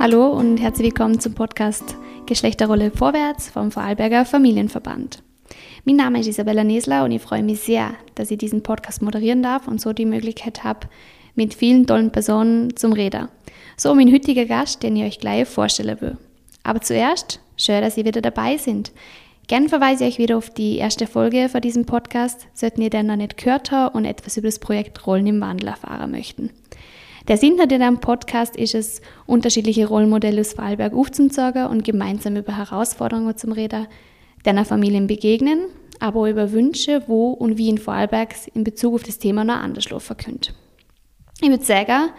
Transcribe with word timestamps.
Hallo 0.00 0.28
und 0.28 0.58
herzlich 0.58 0.86
willkommen 0.86 1.18
zum 1.18 1.34
Podcast 1.34 1.96
Geschlechterrolle 2.26 2.92
vorwärts 2.92 3.50
vom 3.50 3.72
Vorarlberger 3.72 4.24
Familienverband. 4.24 5.24
Mein 5.84 5.96
Name 5.96 6.20
ist 6.20 6.28
Isabella 6.28 6.62
Nesler 6.62 7.02
und 7.02 7.10
ich 7.10 7.20
freue 7.20 7.42
mich 7.42 7.58
sehr, 7.58 7.94
dass 8.14 8.30
ich 8.30 8.38
diesen 8.38 8.62
Podcast 8.62 9.02
moderieren 9.02 9.42
darf 9.42 9.66
und 9.66 9.80
so 9.80 9.92
die 9.92 10.04
Möglichkeit 10.04 10.62
habe, 10.62 10.86
mit 11.34 11.52
vielen 11.52 11.84
tollen 11.84 12.12
Personen 12.12 12.76
zum 12.76 12.92
Reden. 12.92 13.26
So 13.76 13.92
mein 13.92 14.12
heutiger 14.12 14.44
Gast, 14.44 14.84
den 14.84 14.94
ich 14.94 15.02
euch 15.02 15.18
gleich 15.18 15.48
vorstellen 15.48 16.00
will. 16.00 16.16
Aber 16.62 16.80
zuerst, 16.80 17.40
schön, 17.56 17.80
dass 17.80 17.96
ihr 17.96 18.04
wieder 18.04 18.22
dabei 18.22 18.56
sind. 18.56 18.92
Gern 19.48 19.68
verweise 19.68 20.04
ich 20.04 20.14
euch 20.14 20.18
wieder 20.18 20.36
auf 20.36 20.50
die 20.50 20.76
erste 20.76 21.08
Folge 21.08 21.48
von 21.48 21.60
diesem 21.60 21.86
Podcast, 21.86 22.46
sollten 22.54 22.82
ihr 22.82 22.90
denn 22.90 23.06
noch 23.06 23.16
nicht 23.16 23.36
gehört 23.36 23.72
haben 23.72 23.96
und 23.96 24.04
etwas 24.04 24.36
über 24.36 24.46
das 24.46 24.60
Projekt 24.60 25.08
Rollen 25.08 25.26
im 25.26 25.40
Wandel 25.40 25.68
erfahren 25.68 26.12
möchten. 26.12 26.50
Der 27.28 27.36
Sinn 27.36 27.58
hinter 27.58 27.78
dem 27.78 28.00
Podcast 28.00 28.56
ist 28.56 28.74
es, 28.74 29.02
unterschiedliche 29.26 29.86
Rollenmodelle 29.86 30.40
aus 30.40 30.54
Vorarlberg 30.54 30.94
aufzuzeigen 30.94 31.66
und 31.66 31.84
gemeinsam 31.84 32.36
über 32.36 32.56
Herausforderungen 32.56 33.36
zum 33.36 33.52
Reden, 33.52 33.86
deiner 34.44 34.64
Familien 34.64 35.06
begegnen, 35.06 35.66
aber 36.00 36.20
auch 36.20 36.26
über 36.26 36.52
Wünsche, 36.52 37.02
wo 37.06 37.32
und 37.32 37.58
wie 37.58 37.68
in 37.68 37.76
Vorarlberg 37.76 38.34
in 38.54 38.64
Bezug 38.64 38.94
auf 38.94 39.02
das 39.02 39.18
Thema 39.18 39.44
noch 39.44 39.56
anders 39.56 39.90
laufen 39.90 40.16
könnt. 40.16 40.54
Ich 41.42 41.50
würde 41.50 41.64
sagen, 41.64 42.10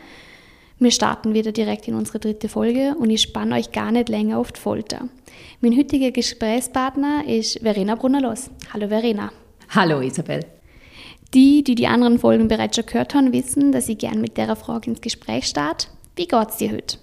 wir 0.78 0.92
starten 0.92 1.34
wieder 1.34 1.52
direkt 1.52 1.88
in 1.88 1.96
unsere 1.96 2.20
dritte 2.20 2.48
Folge 2.48 2.96
und 3.00 3.10
ich 3.10 3.24
spanne 3.24 3.56
euch 3.56 3.72
gar 3.72 3.92
nicht 3.92 4.10
länger 4.10 4.38
auf 4.38 4.52
die 4.52 4.60
Folter. 4.60 5.10
Mein 5.60 5.76
heutiger 5.76 6.12
Gesprächspartner 6.12 7.24
ist 7.28 7.60
Verena 7.60 7.96
Brunnerlos. 7.96 8.52
Hallo 8.72 8.88
Verena. 8.88 9.32
Hallo 9.70 10.02
Isabel. 10.02 10.59
Die, 11.36 11.64
die 11.64 11.76
die 11.76 11.86
anderen 11.86 12.18
Folgen 12.18 12.48
bereits 12.48 12.76
schon 12.76 12.88
gehört 12.88 13.14
haben, 13.14 13.32
wissen, 13.34 13.72
dass 13.72 13.88
ich 13.88 14.00
gern 14.00 14.20
mit 14.20 14.36
der 14.36 14.56
Frage 14.56 14.90
ins 14.90 15.00
Gespräch 15.00 15.46
starte. 15.46 15.88
Wie 16.16 16.28
geht's 16.28 16.58
dir 16.58 16.72
heute? 16.72 16.98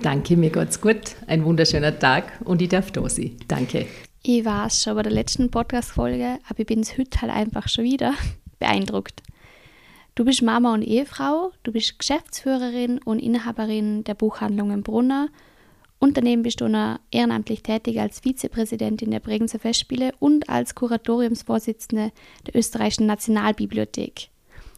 Danke, 0.00 0.36
mir 0.36 0.50
geht's 0.50 0.80
gut. 0.80 1.16
Ein 1.26 1.44
wunderschöner 1.44 1.98
Tag 1.98 2.40
und 2.44 2.62
ich 2.62 2.68
darf 2.68 2.92
da 2.92 3.08
sein. 3.08 3.36
Danke. 3.48 3.86
Ich 4.22 4.44
war 4.44 4.66
es 4.66 4.80
schon 4.80 4.94
bei 4.94 5.02
der 5.02 5.10
letzten 5.10 5.50
Podcast-Folge, 5.50 6.38
aber 6.48 6.60
ich 6.60 6.66
bin 6.66 6.80
es 6.80 6.96
heute 6.96 7.20
halt 7.20 7.32
einfach 7.32 7.68
schon 7.68 7.82
wieder 7.82 8.14
beeindruckt. 8.60 9.22
Du 10.14 10.24
bist 10.24 10.42
Mama 10.42 10.72
und 10.72 10.82
Ehefrau, 10.82 11.50
du 11.64 11.72
bist 11.72 11.98
Geschäftsführerin 11.98 13.00
und 13.04 13.18
Inhaberin 13.18 14.04
der 14.04 14.14
Buchhandlung 14.14 14.70
im 14.70 14.84
Brunner 14.84 15.30
und 16.04 16.18
daneben 16.18 16.42
bist 16.42 16.60
du 16.60 16.68
noch 16.68 16.98
ehrenamtlich 17.10 17.62
tätig 17.62 17.98
als 17.98 18.20
Vizepräsidentin 18.20 19.10
der 19.10 19.20
Bregenzer 19.20 19.58
Festspiele 19.58 20.12
und 20.18 20.50
als 20.50 20.74
Kuratoriumsvorsitzende 20.74 22.12
der 22.46 22.56
österreichischen 22.56 23.06
Nationalbibliothek. 23.06 24.28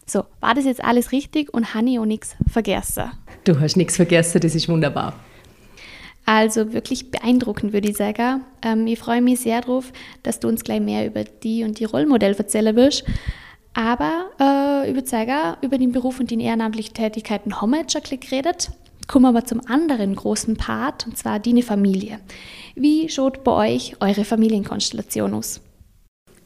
So, 0.06 0.22
war 0.38 0.54
das 0.54 0.66
jetzt 0.66 0.84
alles 0.84 1.10
richtig 1.10 1.52
und 1.52 1.66
ich 1.74 1.98
auch 1.98 2.04
nichts 2.04 2.36
vergessen? 2.48 3.10
Du 3.42 3.58
hast 3.58 3.76
nichts 3.76 3.96
vergessen, 3.96 4.40
das 4.40 4.54
ist 4.54 4.68
wunderbar. 4.68 5.14
Also 6.26 6.72
wirklich 6.72 7.10
beeindruckend, 7.10 7.72
würde 7.72 7.88
ich 7.88 7.96
sagen. 7.96 8.42
Ähm, 8.62 8.86
ich 8.86 9.00
freue 9.00 9.20
mich 9.20 9.40
sehr 9.40 9.62
darauf, 9.62 9.92
dass 10.22 10.38
du 10.38 10.46
uns 10.46 10.62
gleich 10.62 10.80
mehr 10.80 11.08
über 11.08 11.24
die 11.24 11.64
und 11.64 11.80
die 11.80 11.86
Rollmodelle 11.86 12.38
erzählen 12.38 12.76
wirst. 12.76 13.04
Aber 13.74 14.26
äh, 14.38 14.88
über 14.88 15.04
Zeiger, 15.04 15.58
über 15.60 15.76
den 15.76 15.90
Beruf 15.90 16.20
und 16.20 16.30
die 16.30 16.40
ehrenamtlichen 16.40 16.94
Tätigkeiten 16.94 17.60
haben 17.60 17.70
wir 17.70 17.80
jetzt 17.80 17.94
schon 17.94 18.20
geredet. 18.20 18.70
Kommen 19.06 19.24
wir 19.24 19.28
aber 19.28 19.44
zum 19.44 19.60
anderen 19.66 20.14
großen 20.14 20.56
Part, 20.56 21.06
und 21.06 21.16
zwar 21.16 21.38
die 21.38 21.62
Familie. 21.62 22.20
Wie 22.74 23.08
schaut 23.08 23.44
bei 23.44 23.74
euch 23.74 23.96
eure 24.00 24.24
Familienkonstellation 24.24 25.34
aus? 25.34 25.60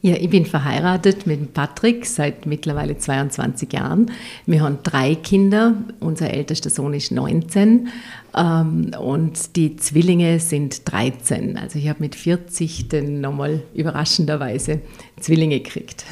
Ja, 0.02 0.14
ich 0.16 0.30
bin 0.30 0.46
verheiratet 0.46 1.26
mit 1.26 1.52
Patrick 1.52 2.06
seit 2.06 2.46
mittlerweile 2.46 2.96
22 2.96 3.70
Jahren. 3.70 4.10
Wir 4.46 4.62
haben 4.62 4.78
drei 4.82 5.14
Kinder. 5.14 5.74
Unser 6.00 6.30
ältester 6.30 6.70
Sohn 6.70 6.94
ist 6.94 7.12
19 7.12 7.88
ähm, 8.34 8.92
und 8.98 9.56
die 9.56 9.76
Zwillinge 9.76 10.40
sind 10.40 10.90
13. 10.90 11.58
Also 11.58 11.78
ich 11.78 11.90
habe 11.90 12.00
mit 12.00 12.14
40 12.14 12.88
dann 12.88 13.20
nochmal 13.20 13.62
überraschenderweise 13.74 14.80
Zwillinge 15.20 15.60
gekriegt. 15.60 16.06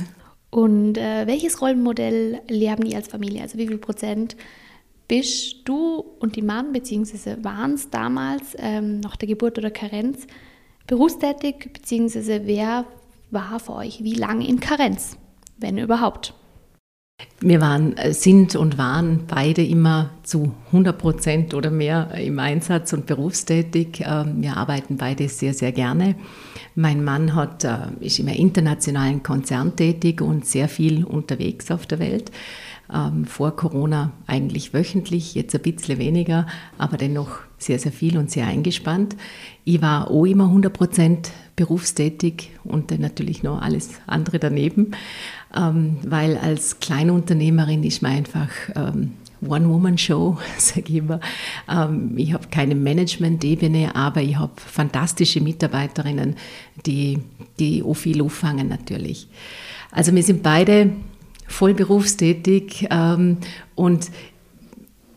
Und 0.51 0.99
äh, 0.99 1.27
welches 1.27 1.63
Rollenmodell 1.63 2.41
lernen 2.49 2.85
ihr 2.85 2.97
als 2.97 3.09
Familie? 3.09 3.41
Also 3.41 3.57
wie 3.57 3.69
viel 3.69 3.79
Prozent 3.79 4.37
bist 5.09 5.63
du 5.65 6.05
und 6.21 6.37
die 6.37 6.43
Mann, 6.43 6.73
beziehungsweise 6.73 7.43
waren 7.43 7.73
es 7.73 7.91
damals 7.91 8.55
ähm, 8.59 9.01
nach 9.01 9.17
der 9.17 9.29
Geburt 9.29 9.59
oder 9.59 9.71
Karenz, 9.71 10.27
berufstätig, 10.87 11.73
beziehungsweise 11.73 12.43
wer 12.45 12.85
war 13.31 13.59
für 13.59 13.75
euch 13.75 14.05
wie 14.05 14.15
lange 14.15 14.47
in 14.47 14.61
Karenz, 14.61 15.17
wenn 15.57 15.79
überhaupt? 15.79 16.35
Wir 17.41 17.61
waren, 17.61 17.97
äh, 17.97 18.13
sind 18.13 18.57
und 18.57 18.79
waren 18.79 19.27
beide 19.29 19.65
immer 19.65 20.11
zu 20.23 20.53
100 20.67 20.99
Prozent 20.99 21.55
oder 21.55 21.71
mehr 21.71 22.13
im 22.15 22.39
Einsatz 22.39 22.93
und 22.93 23.07
berufstätig. 23.07 24.03
Ähm, 24.05 24.43
wir 24.43 24.57
arbeiten 24.57 24.97
beide 24.97 25.29
sehr, 25.29 25.55
sehr 25.55 25.73
gerne. 25.73 26.17
Mein 26.75 27.05
Mann 27.05 27.35
hat, 27.35 27.65
äh, 27.65 27.79
ist 28.01 28.19
im 28.19 28.29
internationalen 28.29 29.23
Konzern 29.23 29.77
tätig 29.77 30.21
und 30.21 30.47
sehr 30.47 30.69
viel 30.69 31.05
unterwegs 31.05 31.71
auf 31.71 31.87
der 31.87 32.01
Welt 32.01 32.33
ähm, 32.93 33.25
vor 33.25 33.55
Corona 33.55 34.13
eigentlich 34.27 34.73
wöchentlich, 34.73 35.35
jetzt 35.35 35.55
ein 35.55 35.63
bisschen 35.63 35.99
weniger, 35.99 36.47
aber 36.77 36.97
dennoch 36.97 37.41
sehr, 37.59 37.79
sehr 37.79 37.93
viel 37.93 38.19
und 38.19 38.31
sehr 38.31 38.47
eingespannt. 38.47 39.17
Ich 39.65 39.83
war 39.83 40.11
auch 40.11 40.25
immer 40.25 40.45
100 40.45 40.73
Prozent 40.73 41.31
berufstätig 41.59 42.53
und 42.63 42.93
dann 42.93 43.01
natürlich 43.01 43.43
noch 43.43 43.61
alles 43.61 43.91
andere 44.07 44.39
daneben, 44.39 44.93
ähm, 45.57 45.97
weil 46.07 46.39
als 46.39 46.79
Kleinunternehmerin 46.79 47.83
ist 47.83 48.01
man 48.01 48.13
einfach 48.13 48.49
ähm, 48.77 49.15
One-Woman-Show, 49.47 50.39
sage 50.59 50.85
ich 50.87 50.95
immer. 50.95 51.19
Ähm, 51.69 52.13
ich 52.17 52.33
habe 52.33 52.47
keine 52.49 52.77
Management-Ebene, 52.77 53.97
aber 53.97 54.23
ich 54.23 54.37
habe 54.37 54.53
fantastische 54.57 55.41
Mitarbeiterinnen, 55.41 56.37
die, 56.87 57.19
die 57.59 57.83
auch 57.83 57.95
viel 57.95 58.23
auffangen 58.23 58.69
natürlich. 58.69 59.27
Also 59.91 60.15
wir 60.15 60.23
sind 60.23 60.45
beide 60.45 60.93
voll 61.49 61.75
berufstätig 61.75 62.87
ähm, 62.89 63.39
und 63.75 64.13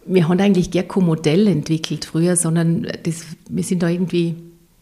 wir 0.08 0.28
haben 0.28 0.40
eigentlich 0.40 0.72
gar 0.72 0.84
kein 0.84 1.06
Modell 1.06 1.48
entwickelt 1.48 2.06
früher, 2.06 2.36
sondern 2.36 2.88
das, 3.04 3.28
wir 3.48 3.64
sind 3.64 3.84
da 3.84 3.90
irgendwie 3.90 4.36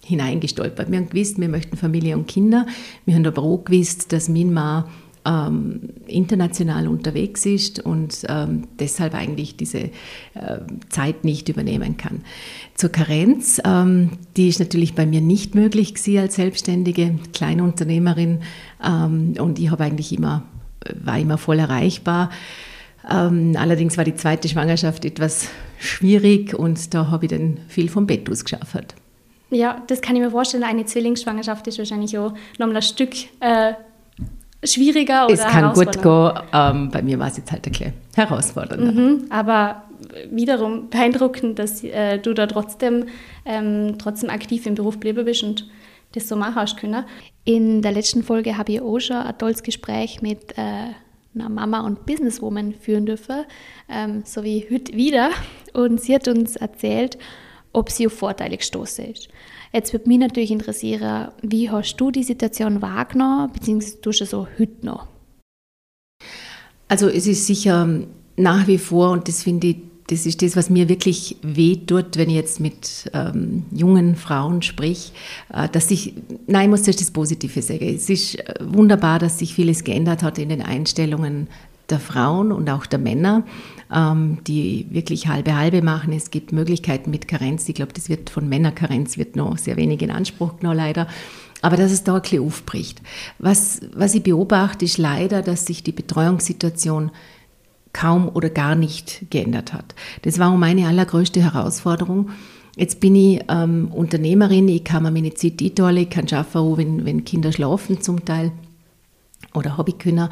hineingestolpert. 0.03 0.89
Wir 0.91 0.99
haben 0.99 1.09
gewusst, 1.09 1.39
wir 1.39 1.49
möchten 1.49 1.77
Familie 1.77 2.17
und 2.17 2.27
Kinder. 2.27 2.65
Wir 3.05 3.15
haben 3.15 3.25
aber 3.25 3.43
auch 3.43 3.63
gewusst, 3.63 4.11
dass 4.11 4.29
mein 4.29 4.53
Mann 4.53 4.85
ähm, 5.25 5.89
international 6.07 6.87
unterwegs 6.87 7.45
ist 7.45 7.79
und 7.79 8.25
ähm, 8.29 8.67
deshalb 8.79 9.13
eigentlich 9.13 9.57
diese 9.57 9.79
äh, 9.79 9.89
Zeit 10.89 11.23
nicht 11.23 11.49
übernehmen 11.49 11.97
kann. 11.97 12.21
Zur 12.75 12.89
Karenz, 12.89 13.61
ähm, 13.65 14.11
die 14.37 14.47
ist 14.47 14.59
natürlich 14.59 14.95
bei 14.95 15.05
mir 15.05 15.21
nicht 15.21 15.55
möglich 15.55 15.93
gewesen 15.93 16.19
als 16.19 16.35
selbstständige 16.35 17.19
Kleinunternehmerin 17.33 18.39
ähm, 18.83 19.33
und 19.37 19.59
ich 19.59 19.71
habe 19.71 19.83
eigentlich 19.83 20.13
immer 20.13 20.43
war 21.03 21.19
immer 21.19 21.37
voll 21.37 21.59
erreichbar. 21.59 22.29
Ähm, 23.09 23.55
allerdings 23.57 23.97
war 23.97 24.03
die 24.03 24.15
zweite 24.15 24.47
Schwangerschaft 24.47 25.05
etwas 25.05 25.49
schwierig 25.79 26.53
und 26.53 26.93
da 26.93 27.07
habe 27.11 27.25
ich 27.25 27.31
dann 27.31 27.59
viel 27.67 27.89
vom 27.89 28.07
Bett 28.07 28.29
aus 28.29 28.43
geschafft. 28.43 28.95
Ja, 29.51 29.81
das 29.87 30.01
kann 30.01 30.15
ich 30.15 30.21
mir 30.21 30.31
vorstellen. 30.31 30.63
Eine 30.63 30.85
Zwillingsschwangerschaft 30.85 31.67
ist 31.67 31.77
wahrscheinlich 31.77 32.17
auch 32.17 32.33
nochmal 32.57 32.77
ein 32.77 32.81
Stück 32.81 33.13
äh, 33.39 33.73
schwieriger 34.63 35.25
oder 35.25 35.33
Es 35.33 35.43
kann 35.45 35.73
gut 35.73 36.01
gehen. 36.01 36.31
Ähm, 36.53 36.89
bei 36.91 37.01
mir 37.01 37.17
war 37.19 37.27
es 37.27 37.37
jetzt 37.37 37.51
halt 37.51 37.65
ein 37.65 37.71
bisschen 37.71 37.93
herausfordernder. 38.15 38.91
Mhm, 38.91 39.25
aber 39.29 39.83
wiederum 40.31 40.89
beeindruckend, 40.89 41.59
dass 41.59 41.83
äh, 41.83 42.19
du 42.19 42.33
da 42.33 42.47
trotzdem, 42.47 43.07
ähm, 43.45 43.97
trotzdem 43.97 44.29
aktiv 44.29 44.65
im 44.65 44.75
Beruf 44.75 44.95
geblieben 44.95 45.25
bist 45.25 45.43
und 45.43 45.67
das 46.13 46.27
so 46.27 46.35
machen 46.35 46.55
hast 46.55 46.77
können. 46.77 47.05
In 47.45 47.81
der 47.81 47.91
letzten 47.91 48.23
Folge 48.23 48.57
habe 48.57 48.71
ich 48.73 48.81
auch 48.81 48.99
schon 48.99 49.17
ein 49.17 49.37
tolles 49.37 49.63
Gespräch 49.63 50.21
mit 50.21 50.57
äh, 50.57 50.93
einer 51.35 51.49
Mama 51.49 51.81
und 51.81 52.05
Businesswoman 52.05 52.73
führen 52.73 53.05
dürfen, 53.05 53.45
ähm, 53.87 54.23
so 54.25 54.43
wie 54.43 54.67
heute 54.71 54.93
wieder. 54.93 55.29
Und 55.73 56.01
sie 56.01 56.15
hat 56.15 56.27
uns 56.27 56.55
erzählt, 56.55 57.17
ob 57.73 57.89
sie 57.89 58.07
auf 58.07 58.13
Vorteile 58.13 58.57
gestoßen 58.57 59.05
ist. 59.05 59.29
Jetzt 59.71 59.93
würde 59.93 60.07
mich 60.07 60.17
natürlich 60.17 60.51
interessieren, 60.51 61.29
wie 61.41 61.69
hast 61.69 61.95
du 61.97 62.11
die 62.11 62.23
Situation 62.23 62.81
wahrgenommen, 62.81 63.51
beziehungsweise 63.53 64.01
tust 64.01 64.21
du 64.21 64.25
so 64.25 64.47
heute 64.57 64.85
noch? 64.85 65.07
Also 66.87 67.07
es 67.07 67.27
ist 67.27 67.45
sicher 67.45 67.87
nach 68.35 68.67
wie 68.67 68.79
vor, 68.79 69.11
und 69.11 69.27
das 69.27 69.43
finde 69.43 69.67
ich 69.67 69.77
das 70.09 70.25
ist 70.25 70.41
das, 70.41 70.55
was 70.55 70.69
mir 70.69 70.89
wirklich 70.89 71.37
weh 71.43 71.75
tut, 71.75 72.17
wenn 72.17 72.29
ich 72.29 72.35
jetzt 72.35 72.59
mit 72.59 73.09
ähm, 73.13 73.65
jungen 73.71 74.15
Frauen 74.15 74.61
sprich, 74.61 75.11
äh, 75.53 75.69
dass 75.69 75.87
sich, 75.87 76.13
nein, 76.47 76.63
ich 76.63 76.69
muss 76.69 76.83
zuerst 76.83 77.01
das 77.01 77.11
Positive 77.11 77.61
sagen. 77.61 77.95
Es 77.95 78.09
ist 78.09 78.35
äh, 78.39 78.55
wunderbar, 78.59 79.19
dass 79.19 79.37
sich 79.37 79.53
vieles 79.53 79.83
geändert 79.83 80.23
hat 80.23 80.39
in 80.39 80.49
den 80.49 80.63
Einstellungen 80.63 81.47
der 81.91 81.99
Frauen 81.99 82.51
und 82.51 82.69
auch 82.69 82.85
der 82.85 82.99
Männer, 82.99 83.43
ähm, 83.93 84.39
die 84.47 84.87
wirklich 84.89 85.27
halbe 85.27 85.55
halbe 85.55 85.81
machen. 85.81 86.13
Es 86.13 86.31
gibt 86.31 86.51
Möglichkeiten 86.51 87.11
mit 87.11 87.27
Karenz. 87.27 87.67
Ich 87.69 87.75
glaube, 87.75 87.93
das 87.93 88.09
wird 88.09 88.29
von 88.29 88.47
Männerkarenz 88.47 89.17
wird 89.17 89.35
noch 89.35 89.57
sehr 89.57 89.77
wenig 89.77 90.01
in 90.01 90.11
Anspruch 90.11 90.57
genommen, 90.57 90.77
leider. 90.77 91.07
Aber 91.61 91.75
dass 91.75 91.91
es 91.91 92.03
da 92.03 92.15
ein 92.15 92.21
bisschen 92.21 92.45
aufbricht. 92.45 93.01
Was, 93.37 93.81
was 93.93 94.15
ich 94.15 94.23
beobachte, 94.23 94.85
ist 94.85 94.97
leider, 94.97 95.41
dass 95.41 95.65
sich 95.65 95.83
die 95.83 95.91
Betreuungssituation 95.91 97.11
kaum 97.91 98.29
oder 98.29 98.49
gar 98.49 98.75
nicht 98.75 99.25
geändert 99.29 99.73
hat. 99.73 99.95
Das 100.21 100.39
war 100.39 100.55
meine 100.55 100.87
allergrößte 100.87 101.41
Herausforderung. 101.41 102.29
Jetzt 102.75 102.99
bin 103.01 103.15
ich 103.15 103.41
ähm, 103.49 103.89
Unternehmerin, 103.91 104.67
ich 104.69 104.83
kann 104.83 105.03
mir 105.03 105.11
meine 105.11 105.33
Zeit 105.33 105.61
einteilen, 105.61 105.97
ich 105.97 106.09
kann 106.09 106.27
arbeiten, 106.31 106.57
auch 106.57 106.77
wenn, 106.77 107.05
wenn 107.05 107.25
Kinder 107.25 107.51
schlafen 107.51 107.99
zum 107.99 108.23
Teil 108.23 108.51
oder 109.53 109.77
können. 109.97 110.29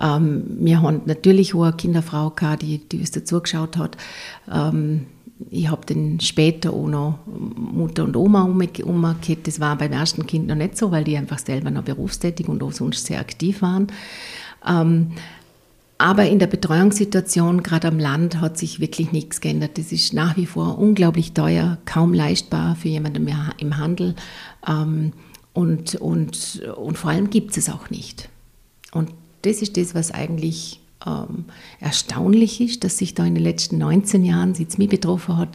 Ähm, 0.00 0.44
wir 0.60 0.82
haben 0.82 1.02
natürlich 1.06 1.54
auch 1.54 1.64
eine 1.64 1.72
Kinderfrau 1.72 2.30
gehabt, 2.30 2.62
die, 2.62 2.78
die 2.78 2.98
uns 2.98 3.10
dazugeschaut 3.10 3.76
hat. 3.76 3.96
Ähm, 4.50 5.06
ich 5.48 5.70
habe 5.70 5.86
dann 5.86 6.20
später 6.20 6.72
auch 6.72 6.86
noch 6.86 7.18
Mutter 7.26 8.04
und 8.04 8.16
Oma 8.16 8.42
umgekehrt. 8.42 9.46
Das 9.46 9.58
war 9.58 9.76
beim 9.76 9.92
ersten 9.92 10.26
Kind 10.26 10.46
noch 10.46 10.54
nicht 10.54 10.76
so, 10.76 10.90
weil 10.90 11.04
die 11.04 11.16
einfach 11.16 11.38
selber 11.38 11.70
noch 11.70 11.82
berufstätig 11.82 12.48
und 12.48 12.62
auch 12.62 12.72
sonst 12.72 13.06
sehr 13.06 13.20
aktiv 13.20 13.62
waren. 13.62 13.86
Ähm, 14.68 15.12
aber 15.96 16.26
in 16.28 16.38
der 16.38 16.46
Betreuungssituation, 16.46 17.62
gerade 17.62 17.88
am 17.88 17.98
Land, 17.98 18.40
hat 18.40 18.56
sich 18.56 18.80
wirklich 18.80 19.12
nichts 19.12 19.40
geändert. 19.40 19.76
Das 19.76 19.92
ist 19.92 20.14
nach 20.14 20.36
wie 20.36 20.46
vor 20.46 20.78
unglaublich 20.78 21.32
teuer, 21.32 21.78
kaum 21.84 22.14
leistbar 22.14 22.74
für 22.76 22.88
jemanden 22.88 23.28
im 23.58 23.76
Handel. 23.76 24.14
Ähm, 24.66 25.12
und, 25.52 25.96
und, 25.96 26.62
und 26.76 26.98
vor 26.98 27.10
allem 27.10 27.28
gibt 27.28 27.50
es 27.50 27.56
es 27.58 27.74
auch 27.74 27.90
nicht. 27.90 28.30
Und 28.92 29.10
das 29.42 29.62
ist 29.62 29.76
das, 29.76 29.94
was 29.94 30.10
eigentlich 30.10 30.80
ähm, 31.06 31.46
erstaunlich 31.80 32.60
ist, 32.60 32.84
dass 32.84 32.98
sich 32.98 33.14
da 33.14 33.24
in 33.24 33.34
den 33.34 33.44
letzten 33.44 33.78
19 33.78 34.24
Jahren, 34.24 34.54
seit 34.54 34.68
es 34.68 34.78
mich 34.78 34.88
betroffen 34.88 35.36
hat, 35.36 35.50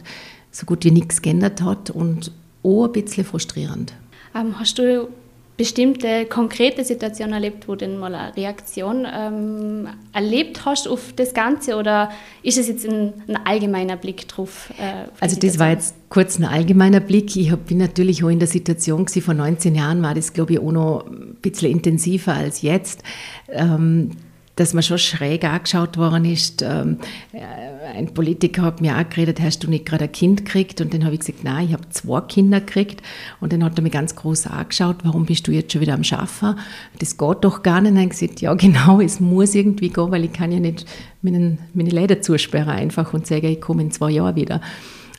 so 0.50 0.66
gut 0.66 0.84
wie 0.84 0.90
nichts 0.90 1.22
geändert 1.22 1.62
hat 1.62 1.90
und 1.90 2.32
auch 2.62 2.86
ein 2.86 2.92
bisschen 2.92 3.24
frustrierend. 3.24 3.92
Ähm, 4.34 4.58
hast 4.58 4.78
du 4.78 5.08
bestimmte 5.56 6.26
konkrete 6.26 6.84
Situationen 6.84 7.32
erlebt, 7.32 7.66
wo 7.66 7.76
du 7.76 7.88
mal 7.88 8.14
eine 8.14 8.36
Reaktion 8.36 9.06
ähm, 9.10 9.88
erlebt 10.12 10.66
hast 10.66 10.86
auf 10.86 11.14
das 11.14 11.32
Ganze 11.32 11.76
oder 11.76 12.10
ist 12.42 12.58
es 12.58 12.68
jetzt 12.68 12.86
ein, 12.86 13.14
ein 13.26 13.38
allgemeiner 13.46 13.96
Blick 13.96 14.28
drauf? 14.28 14.70
Äh, 14.78 15.08
also 15.18 15.38
das 15.38 15.58
war 15.58 15.70
jetzt 15.70 15.94
kurz 16.10 16.38
ein 16.38 16.44
allgemeiner 16.44 17.00
Blick. 17.00 17.34
Ich 17.36 17.50
hab, 17.50 17.66
bin 17.66 17.78
natürlich 17.78 18.22
auch 18.22 18.28
in 18.28 18.38
der 18.38 18.48
Situation 18.48 19.06
gewesen, 19.06 19.22
vor 19.22 19.34
19 19.34 19.74
Jahren 19.74 20.02
war 20.02 20.14
das 20.14 20.34
glaube 20.34 20.54
ich 20.54 20.58
auch 20.58 20.72
noch 20.72 21.06
bisschen 21.42 21.70
intensiver 21.70 22.34
als 22.34 22.62
jetzt. 22.62 23.02
Ähm, 23.48 24.12
dass 24.56 24.72
man 24.72 24.82
schon 24.82 24.98
schräg 24.98 25.44
angeschaut 25.44 25.98
worden 25.98 26.24
ist. 26.24 26.62
Ähm, 26.62 26.96
äh, 27.32 27.96
ein 27.96 28.12
Politiker 28.14 28.62
hat 28.62 28.80
mir 28.80 28.96
auch 28.96 29.08
geredet, 29.08 29.40
hast 29.40 29.62
du 29.62 29.68
nicht 29.70 29.84
gerade 29.84 30.04
ein 30.04 30.12
Kind 30.12 30.46
gekriegt? 30.46 30.80
Und 30.80 30.94
dann 30.94 31.04
habe 31.04 31.14
ich 31.14 31.20
gesagt, 31.20 31.44
nein, 31.44 31.66
ich 31.66 31.72
habe 31.74 31.88
zwei 31.90 32.22
Kinder 32.22 32.60
gekriegt. 32.60 33.02
Und 33.40 33.52
dann 33.52 33.62
hat 33.62 33.78
er 33.78 33.82
mich 33.82 33.92
ganz 33.92 34.16
groß 34.16 34.46
angeschaut, 34.46 34.96
warum 35.04 35.26
bist 35.26 35.46
du 35.46 35.52
jetzt 35.52 35.72
schon 35.72 35.82
wieder 35.82 35.92
am 35.92 36.04
Schaffen? 36.04 36.58
Das 36.98 37.18
geht 37.18 37.36
doch 37.42 37.62
gar 37.62 37.82
nicht. 37.82 37.90
Und 37.90 37.98
dann 37.98 38.08
gesagt, 38.08 38.40
ja 38.40 38.54
genau, 38.54 39.00
es 39.04 39.20
muss 39.20 39.54
irgendwie 39.54 39.90
gehen, 39.90 40.10
weil 40.10 40.24
ich 40.24 40.32
kann 40.32 40.50
ja 40.50 40.58
nicht 40.58 40.86
meine, 41.20 41.58
meine 41.74 41.90
Läden 41.90 42.22
zusperren 42.22 42.70
einfach 42.70 43.12
und 43.12 43.26
sagen, 43.26 43.46
ich 43.46 43.60
komme 43.60 43.82
in 43.82 43.90
zwei 43.90 44.10
Jahren 44.10 44.36
wieder. 44.36 44.62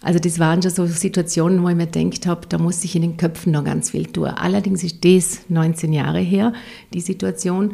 Also 0.07 0.19
das 0.19 0.39
waren 0.39 0.61
schon 0.61 0.71
so 0.71 0.85
Situationen, 0.85 1.61
wo 1.61 1.67
ich 1.67 1.75
mir 1.75 1.85
gedacht 1.85 2.27
habe, 2.27 2.47
da 2.47 2.57
muss 2.57 2.81
ich 2.85 2.95
in 2.95 3.01
den 3.01 3.17
Köpfen 3.17 3.51
noch 3.51 3.65
ganz 3.65 3.89
viel 3.89 4.05
tun. 4.05 4.27
Allerdings 4.27 4.81
ist 4.81 5.03
das 5.03 5.41
19 5.49 5.91
Jahre 5.91 6.19
her, 6.21 6.53
die 6.93 7.01
Situation. 7.01 7.73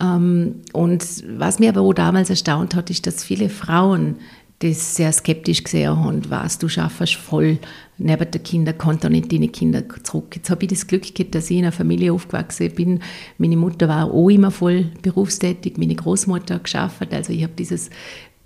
Ähm, 0.00 0.60
und 0.72 1.04
was 1.36 1.58
mir 1.58 1.70
aber 1.70 1.80
auch 1.80 1.92
damals 1.92 2.30
erstaunt 2.30 2.76
hat, 2.76 2.88
ist, 2.88 3.08
dass 3.08 3.24
viele 3.24 3.48
Frauen 3.48 4.14
das 4.60 4.94
sehr 4.94 5.10
skeptisch 5.10 5.64
gesehen 5.64 5.96
haben, 5.96 6.22
was 6.30 6.56
du 6.58 6.68
schaffst 6.68 7.16
voll 7.16 7.58
neben 7.98 8.30
den 8.30 8.42
Kindern, 8.44 8.78
konnte 8.78 9.10
nicht 9.10 9.32
deine 9.32 9.48
Kinder 9.48 9.82
zurück. 10.04 10.36
Jetzt 10.36 10.50
habe 10.50 10.62
ich 10.62 10.70
das 10.70 10.86
Glück 10.86 11.02
gehabt, 11.02 11.34
dass 11.34 11.50
ich 11.50 11.56
in 11.56 11.64
einer 11.64 11.72
Familie 11.72 12.12
aufgewachsen 12.12 12.70
bin. 12.70 13.00
Meine 13.38 13.56
Mutter 13.56 13.88
war 13.88 14.12
auch 14.12 14.28
immer 14.28 14.52
voll 14.52 14.92
berufstätig, 15.02 15.78
meine 15.78 15.96
Großmutter 15.96 16.54
hat 16.54 16.64
geschafft, 16.64 17.12
also 17.12 17.32
ich 17.32 17.42
habe 17.42 17.54
dieses 17.58 17.90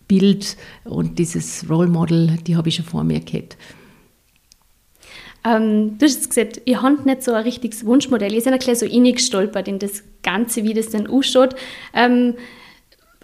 Bild 0.09 0.57
und 0.85 1.19
dieses 1.19 1.69
Role 1.69 1.89
Model, 1.89 2.39
die 2.47 2.57
habe 2.57 2.69
ich 2.69 2.77
schon 2.77 2.85
vor 2.85 3.05
mir 3.05 3.21
gehabt. 3.21 3.57
Ähm, 5.45 5.97
du 5.99 6.07
hast 6.07 6.29
gesagt, 6.29 6.63
ihr 6.65 6.83
habt 6.83 7.07
nicht 7.07 7.23
so 7.23 7.33
ein 7.33 7.43
richtiges 7.45 7.87
Wunschmodell. 7.87 8.33
Ihr 8.33 8.41
seid 8.41 8.53
ein 8.53 8.59
bisschen 8.59 8.75
so 8.75 8.87
reingestolpert 8.87 9.69
in 9.69 9.79
das 9.79 10.03
Ganze, 10.23 10.65
wie 10.65 10.75
das 10.75 10.89
dann 10.89 11.07
ausschaut. 11.07 11.55
Ähm, 11.95 12.35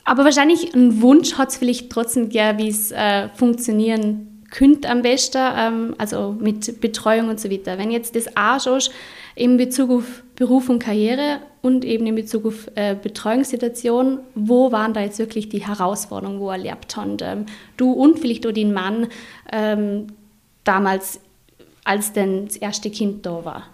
aber 0.04 0.24
wahrscheinlich 0.24 0.74
ein 0.74 1.00
Wunsch 1.00 1.34
hat 1.34 1.50
es 1.50 1.56
vielleicht 1.56 1.90
trotzdem 1.90 2.28
gern, 2.28 2.58
wie 2.58 2.68
es 2.68 2.92
äh, 2.92 3.28
funktionieren 3.34 4.44
könnte 4.50 4.88
am 4.88 5.02
besten, 5.02 5.42
ähm, 5.56 5.94
also 5.98 6.36
mit 6.38 6.80
Betreuung 6.80 7.28
und 7.28 7.40
so 7.40 7.50
weiter. 7.50 7.78
Wenn 7.78 7.90
jetzt 7.90 8.14
das 8.14 8.36
anschaust, 8.36 8.92
in 9.34 9.56
Bezug 9.56 9.90
auf 9.90 10.22
Beruf 10.36 10.68
und 10.68 10.78
Karriere 10.78 11.40
und 11.62 11.84
eben 11.84 12.06
in 12.06 12.16
Bezug 12.16 12.44
auf 12.44 12.68
äh, 12.74 12.94
Betreuungssituation, 13.00 14.18
wo 14.34 14.72
waren 14.72 14.92
da 14.92 15.00
jetzt 15.00 15.18
wirklich 15.18 15.48
die 15.48 15.64
Herausforderungen, 15.64 16.40
wo 16.40 16.48
er 16.50 16.56
erlebt 16.56 16.96
hat? 16.96 17.22
Ähm, 17.22 17.46
du 17.76 17.92
und 17.92 18.18
vielleicht 18.18 18.46
auch 18.46 18.52
den 18.52 18.72
Mann 18.72 19.06
ähm, 19.50 20.08
damals 20.64 21.20
als 21.84 22.12
dann 22.12 22.46
das 22.46 22.56
erste 22.56 22.90
Kind 22.90 23.24
da 23.24 23.44
war? 23.44 23.64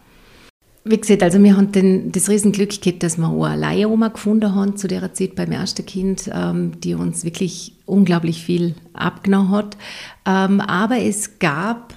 Wie 0.90 0.96
gesagt, 0.96 1.23
also 1.23 1.43
wir 1.43 1.55
haben 1.55 1.70
den, 1.70 2.12
das 2.12 2.31
Riesenglück 2.31 2.81
gehabt, 2.81 3.02
dass 3.02 3.19
wir 3.19 3.29
eine 3.29 3.61
Leihoma 3.61 4.08
gefunden 4.08 4.55
haben 4.55 4.79
zu 4.79 4.88
der 4.88 5.12
Zeit 5.12 5.35
beim 5.35 5.52
ersten 5.52 5.85
Kind, 5.85 6.31
ähm, 6.32 6.81
die 6.81 6.94
uns 6.94 7.25
wirklich 7.25 7.75
unglaublich 7.85 8.43
viel 8.43 8.75
abgenommen 8.94 9.50
hat. 9.50 9.76
Ähm, 10.25 10.62
aber 10.62 10.96
es 10.99 11.38
gab 11.40 11.93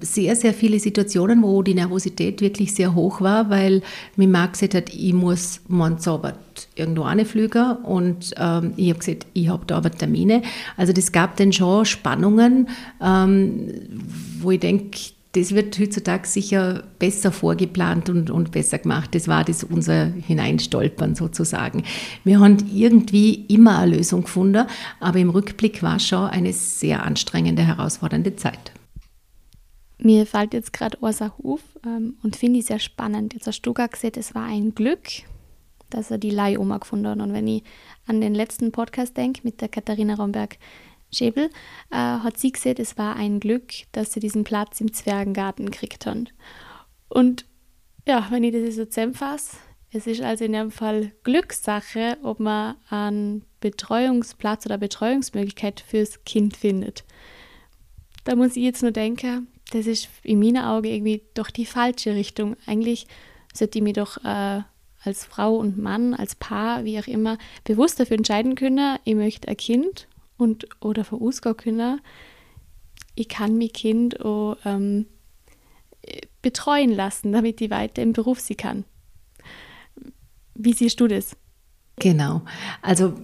sehr, 0.00 0.36
sehr 0.36 0.54
viele 0.54 0.80
Situationen, 0.80 1.42
wo 1.42 1.62
die 1.62 1.74
Nervosität 1.74 2.40
wirklich 2.40 2.72
sehr 2.74 2.94
hoch 2.94 3.20
war, 3.20 3.50
weil 3.50 3.82
mein 4.16 4.30
Mann 4.30 4.52
gesagt 4.52 4.74
hat, 4.74 4.94
ich 4.94 5.12
muss 5.12 5.60
morgen 5.68 5.98
Abend 6.06 6.38
irgendwo 6.76 7.02
anfliegen 7.02 7.76
und 7.76 8.32
ähm, 8.38 8.72
ich 8.76 8.88
habe 8.88 9.00
gesagt, 9.00 9.26
ich 9.34 9.48
habe 9.48 9.66
da 9.66 9.76
aber 9.76 9.90
Termine. 9.90 10.40
Also 10.78 10.94
das 10.94 11.12
gab 11.12 11.36
dann 11.36 11.52
schon 11.52 11.84
Spannungen, 11.84 12.70
ähm, 13.02 13.70
wo 14.40 14.50
ich 14.50 14.60
denke, 14.60 14.98
das 15.34 15.54
wird 15.54 15.78
heutzutage 15.78 16.28
sicher 16.28 16.84
besser 16.98 17.32
vorgeplant 17.32 18.08
und, 18.08 18.30
und 18.30 18.52
besser 18.52 18.78
gemacht. 18.78 19.14
Das 19.14 19.26
war 19.26 19.44
das 19.44 19.64
unser 19.64 20.06
Hineinstolpern 20.06 21.16
sozusagen. 21.16 21.82
Wir 22.22 22.38
haben 22.38 22.56
irgendwie 22.72 23.44
immer 23.48 23.78
eine 23.78 23.96
Lösung 23.96 24.22
gefunden, 24.22 24.66
aber 25.00 25.18
im 25.18 25.30
Rückblick 25.30 25.82
war 25.82 25.98
schon 25.98 26.28
eine 26.28 26.52
sehr 26.52 27.02
anstrengende, 27.02 27.62
herausfordernde 27.62 28.36
Zeit. 28.36 28.72
Mir 29.98 30.24
fällt 30.26 30.54
jetzt 30.54 30.72
gerade 30.72 30.98
Ursache 31.00 31.34
auf 31.42 31.60
ähm, 31.84 32.16
und 32.22 32.36
finde 32.36 32.60
ich 32.60 32.66
sehr 32.66 32.78
spannend. 32.78 33.34
Jetzt 33.34 33.46
hast 33.46 33.62
du 33.62 33.72
gerade 33.74 33.90
gesagt, 33.90 34.16
es 34.16 34.34
war 34.34 34.44
ein 34.44 34.74
Glück, 34.74 35.08
dass 35.90 36.10
er 36.10 36.18
die 36.18 36.30
Leihoma 36.30 36.78
gefunden 36.78 37.08
hat. 37.08 37.20
Und 37.20 37.32
wenn 37.32 37.48
ich 37.48 37.64
an 38.06 38.20
den 38.20 38.34
letzten 38.34 38.70
Podcast 38.70 39.16
denke 39.16 39.40
mit 39.42 39.60
der 39.60 39.68
Katharina 39.68 40.14
Romberg, 40.14 40.58
Schäbel, 41.14 41.50
äh, 41.90 41.96
hat 41.96 42.38
sie 42.38 42.52
gesehen, 42.52 42.76
es 42.78 42.98
war 42.98 43.16
ein 43.16 43.40
Glück, 43.40 43.72
dass 43.92 44.12
sie 44.12 44.20
diesen 44.20 44.44
Platz 44.44 44.80
im 44.80 44.92
Zwergengarten 44.92 45.70
gekriegt 45.70 46.06
haben. 46.06 46.28
Und 47.08 47.46
ja, 48.06 48.26
wenn 48.30 48.44
ich 48.44 48.52
das 48.52 48.74
so 48.74 48.84
zusammenfasse, 48.84 49.56
es 49.92 50.08
ist 50.08 50.22
also 50.22 50.44
in 50.44 50.52
dem 50.52 50.72
Fall 50.72 51.12
Glückssache, 51.22 52.18
ob 52.22 52.40
man 52.40 52.74
einen 52.90 53.44
Betreuungsplatz 53.60 54.66
oder 54.66 54.76
Betreuungsmöglichkeit 54.76 55.80
fürs 55.80 56.24
Kind 56.24 56.56
findet. 56.56 57.04
Da 58.24 58.34
muss 58.34 58.56
ich 58.56 58.64
jetzt 58.64 58.82
nur 58.82 58.90
denken, 58.90 59.46
das 59.70 59.86
ist 59.86 60.08
in 60.22 60.40
meinen 60.40 60.64
Augen 60.64 60.86
irgendwie 60.86 61.22
doch 61.34 61.50
die 61.50 61.66
falsche 61.66 62.14
Richtung. 62.14 62.56
Eigentlich 62.66 63.06
sollte 63.52 63.78
ich 63.78 63.84
mich 63.84 63.94
doch 63.94 64.16
äh, 64.24 64.62
als 65.04 65.24
Frau 65.24 65.56
und 65.56 65.78
Mann, 65.78 66.14
als 66.14 66.34
Paar, 66.34 66.84
wie 66.84 66.98
auch 66.98 67.06
immer, 67.06 67.38
bewusst 67.64 68.00
dafür 68.00 68.16
entscheiden 68.16 68.54
können, 68.54 68.98
ich 69.04 69.14
möchte 69.14 69.48
ein 69.48 69.56
Kind 69.56 70.08
und 70.36 70.66
oder 70.80 71.04
von 71.04 71.20
können, 71.56 72.00
ich 73.14 73.28
kann 73.28 73.56
mein 73.58 73.72
Kind 73.72 74.20
auch 74.20 74.56
ähm, 74.64 75.06
betreuen 76.42 76.92
lassen, 76.92 77.32
damit 77.32 77.60
ich 77.60 77.70
weiter 77.70 78.02
im 78.02 78.12
Beruf 78.12 78.40
sie 78.40 78.54
kann. 78.54 78.84
Wie 80.54 80.72
siehst 80.72 81.00
du 81.00 81.08
das? 81.08 81.36
Genau. 81.96 82.42
Also 82.82 83.14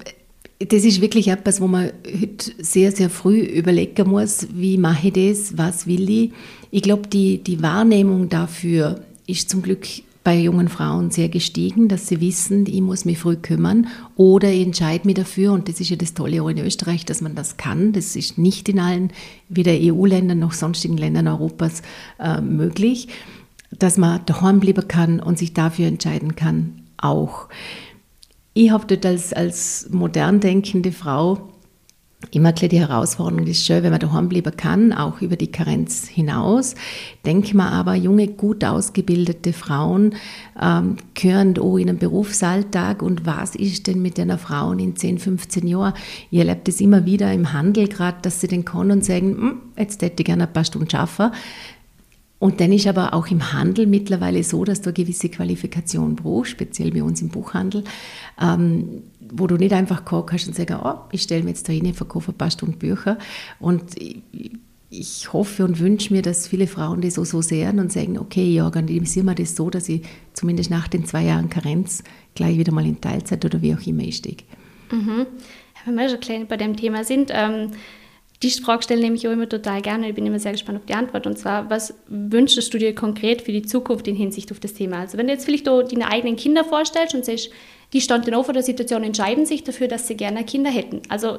das 0.58 0.84
ist 0.84 1.00
wirklich 1.00 1.28
etwas, 1.28 1.60
wo 1.60 1.66
man 1.66 1.92
heute 2.06 2.52
sehr, 2.58 2.92
sehr 2.92 3.10
früh 3.10 3.40
überlegen 3.40 4.08
muss, 4.08 4.48
wie 4.52 4.76
mache 4.76 5.08
ich 5.08 5.14
das, 5.14 5.56
was 5.56 5.86
will 5.86 6.08
ich. 6.08 6.32
Ich 6.70 6.82
glaube, 6.82 7.08
die, 7.08 7.42
die 7.42 7.62
Wahrnehmung 7.62 8.28
dafür 8.28 9.02
ist 9.26 9.48
zum 9.48 9.62
Glück 9.62 9.86
bei 10.22 10.38
jungen 10.38 10.68
Frauen 10.68 11.10
sehr 11.10 11.28
gestiegen, 11.28 11.88
dass 11.88 12.06
sie 12.06 12.20
wissen, 12.20 12.66
ich 12.66 12.82
muss 12.82 13.04
mich 13.04 13.18
früh 13.18 13.36
kümmern 13.36 13.88
oder 14.16 14.50
ich 14.50 14.66
entscheide 14.66 15.06
mich 15.06 15.16
dafür 15.16 15.52
und 15.52 15.68
das 15.68 15.80
ist 15.80 15.88
ja 15.88 15.96
das 15.96 16.12
Tolle 16.12 16.42
auch 16.42 16.48
in 16.48 16.58
Österreich, 16.58 17.06
dass 17.06 17.22
man 17.22 17.34
das 17.34 17.56
kann. 17.56 17.92
Das 17.92 18.16
ist 18.16 18.36
nicht 18.36 18.68
in 18.68 18.80
allen, 18.80 19.12
weder 19.48 19.72
EU-Ländern 19.72 20.38
noch 20.38 20.52
sonstigen 20.52 20.98
Ländern 20.98 21.26
Europas 21.26 21.82
äh, 22.18 22.40
möglich, 22.40 23.08
dass 23.78 23.96
man 23.96 24.20
daheim 24.26 24.60
bleiben 24.60 24.86
kann 24.88 25.20
und 25.20 25.38
sich 25.38 25.54
dafür 25.54 25.86
entscheiden 25.86 26.36
kann, 26.36 26.82
auch. 26.98 27.48
Ich 28.52 28.70
habe 28.70 28.86
dort 28.86 29.06
als, 29.06 29.32
als 29.32 29.88
modern 29.90 30.40
denkende 30.40 30.92
Frau 30.92 31.50
immer 32.32 32.52
klar 32.52 32.68
die 32.68 32.80
Herausforderung 32.80 33.46
ist 33.46 33.64
schön, 33.64 33.82
wenn 33.82 33.90
man 33.90 34.00
daheim 34.00 34.28
bleiben 34.28 34.54
kann, 34.56 34.92
auch 34.92 35.20
über 35.20 35.36
die 35.36 35.50
Karenz 35.50 36.06
hinaus. 36.06 36.74
Denke 37.24 37.56
mal 37.56 37.70
aber, 37.70 37.94
junge, 37.94 38.28
gut 38.28 38.64
ausgebildete 38.64 39.52
Frauen 39.52 40.14
ähm, 40.60 40.96
gehören 41.14 41.58
auch 41.58 41.76
in 41.76 41.88
einen 41.88 41.98
Berufsalltag 41.98 43.02
und 43.02 43.26
was 43.26 43.54
ist 43.54 43.86
denn 43.86 44.02
mit 44.02 44.20
einer 44.20 44.38
Frauen 44.38 44.78
in 44.78 44.96
10, 44.96 45.18
15 45.18 45.66
Jahren? 45.66 45.94
Ihr 46.30 46.40
erlebt 46.40 46.68
es 46.68 46.80
immer 46.80 47.06
wieder 47.06 47.32
im 47.32 47.52
Handel 47.52 47.88
gerade, 47.88 48.18
dass 48.22 48.40
sie 48.40 48.48
den 48.48 48.64
kommen 48.64 48.90
und 48.90 49.04
sagen, 49.04 49.36
hm, 49.36 49.60
jetzt 49.78 50.02
hätte 50.02 50.22
ich 50.22 50.26
gerne 50.26 50.46
ein 50.46 50.52
paar 50.52 50.64
Stunden 50.64 50.90
schaffen. 50.90 51.30
Und 52.40 52.58
dann 52.58 52.72
ist 52.72 52.86
aber 52.86 53.12
auch 53.12 53.26
im 53.26 53.52
Handel 53.52 53.86
mittlerweile 53.86 54.42
so, 54.44 54.64
dass 54.64 54.80
du 54.80 54.88
eine 54.88 54.94
gewisse 54.94 55.28
Qualifikation 55.28 56.16
brauchst, 56.16 56.52
speziell 56.52 56.90
bei 56.90 57.02
uns 57.02 57.20
im 57.20 57.28
Buchhandel. 57.28 57.84
Ähm, 58.40 59.02
wo 59.32 59.46
du 59.46 59.56
nicht 59.56 59.72
einfach 59.72 60.04
kommen 60.04 60.26
kannst 60.26 60.48
und 60.48 60.56
sagen, 60.56 60.78
oh, 60.82 60.94
ich 61.12 61.22
stelle 61.22 61.42
mir 61.42 61.50
jetzt 61.50 61.68
da 61.68 61.72
hin, 61.72 61.92
verkaufe 61.94 62.32
ein 62.32 62.38
paar 62.38 62.50
Stunden 62.50 62.78
Bücher. 62.78 63.18
Und 63.58 63.96
ich 64.90 65.32
hoffe 65.32 65.64
und 65.64 65.78
wünsche 65.78 66.12
mir, 66.12 66.22
dass 66.22 66.48
viele 66.48 66.66
Frauen 66.66 67.00
das 67.00 67.14
so, 67.14 67.24
so 67.24 67.40
sehen 67.42 67.78
und 67.78 67.92
sagen, 67.92 68.18
okay, 68.18 68.54
ich 68.54 68.60
organisiere 68.60 69.24
mir 69.24 69.34
das 69.36 69.54
so, 69.54 69.70
dass 69.70 69.88
ich 69.88 70.02
zumindest 70.32 70.70
nach 70.70 70.88
den 70.88 71.04
zwei 71.04 71.24
Jahren 71.24 71.48
Karenz 71.48 72.02
gleich 72.34 72.58
wieder 72.58 72.72
mal 72.72 72.84
in 72.84 73.00
Teilzeit 73.00 73.44
oder 73.44 73.62
wie 73.62 73.74
auch 73.74 73.86
immer 73.86 74.02
ich 74.02 74.16
stehe. 74.16 74.36
Mhm. 74.90 75.26
Wenn 75.84 75.94
wir 75.94 76.08
schon 76.08 76.20
klein 76.20 76.46
bei 76.46 76.56
dem 76.56 76.76
Thema 76.76 77.04
sind, 77.04 77.30
ähm, 77.32 77.70
die 78.42 78.50
Frage 78.50 78.82
stelle 78.82 79.06
ich 79.12 79.28
auch 79.28 79.32
immer 79.32 79.48
total 79.48 79.82
gerne. 79.82 80.08
Ich 80.08 80.14
bin 80.14 80.26
immer 80.26 80.38
sehr 80.38 80.52
gespannt 80.52 80.78
auf 80.78 80.86
die 80.86 80.94
Antwort. 80.94 81.26
Und 81.26 81.38
zwar, 81.38 81.68
was 81.68 81.94
wünschst 82.08 82.72
du 82.72 82.78
dir 82.78 82.94
konkret 82.94 83.42
für 83.42 83.52
die 83.52 83.62
Zukunft 83.62 84.08
in 84.08 84.16
Hinsicht 84.16 84.50
auf 84.50 84.60
das 84.60 84.72
Thema? 84.72 85.00
Also 85.00 85.18
wenn 85.18 85.26
du 85.26 85.32
jetzt 85.34 85.44
vielleicht 85.44 85.66
deine 85.66 86.08
eigenen 86.08 86.36
Kinder 86.36 86.64
vorstellst 86.64 87.14
und 87.14 87.24
sagst, 87.24 87.50
die 87.92 88.00
auch 88.34 88.44
vor 88.44 88.54
der 88.54 88.62
Situation, 88.62 89.02
entscheiden 89.02 89.46
sich 89.46 89.64
dafür, 89.64 89.88
dass 89.88 90.06
sie 90.06 90.16
gerne 90.16 90.44
Kinder 90.44 90.70
hätten. 90.70 91.02
Also 91.08 91.38